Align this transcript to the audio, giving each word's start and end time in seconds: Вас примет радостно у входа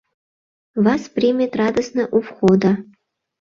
Вас 0.75 1.09
примет 1.09 1.55
радостно 1.55 2.07
у 2.11 2.21
входа 2.21 2.77